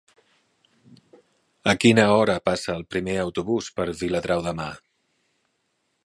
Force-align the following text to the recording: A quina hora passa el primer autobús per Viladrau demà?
A 1.73 1.75
quina 1.83 2.05
hora 2.13 2.37
passa 2.49 2.73
el 2.75 2.81
primer 2.95 3.17
autobús 3.25 3.67
per 3.75 3.87
Viladrau 3.99 4.41
demà? 4.47 4.69